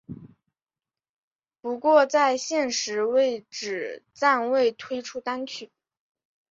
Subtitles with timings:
[1.61, 5.69] 不过在现时为止暂未推出单曲。